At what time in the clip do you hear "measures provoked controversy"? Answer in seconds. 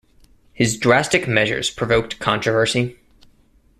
1.27-2.97